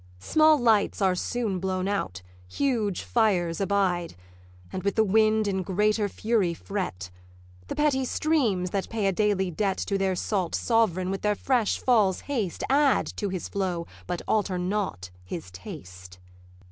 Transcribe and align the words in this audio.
Small 0.17 0.57
lights 0.57 0.99
are 0.99 1.13
soon 1.13 1.59
blown 1.59 1.87
out, 1.87 2.23
huge 2.49 3.03
fires 3.03 3.61
abide, 3.61 4.15
And 4.73 4.81
with 4.81 4.95
the 4.95 5.03
wind 5.03 5.47
in 5.47 5.61
greater 5.61 6.09
fury 6.09 6.55
fret: 6.55 7.11
The 7.67 7.75
petty 7.75 8.05
streams 8.05 8.71
that 8.71 8.89
pay 8.89 9.05
a 9.05 9.11
daily 9.11 9.51
debt 9.51 9.77
To 9.77 9.99
their 9.99 10.15
salt 10.15 10.55
sovereign, 10.55 11.11
with 11.11 11.21
their 11.21 11.35
fresh 11.35 11.77
falls' 11.77 12.21
haste 12.21 12.63
Add 12.67 13.15
to 13.17 13.29
his 13.29 13.47
flow, 13.47 13.85
but 14.07 14.23
alter 14.27 14.57
not 14.57 15.11
his 15.23 15.51
taste.' 15.51 16.17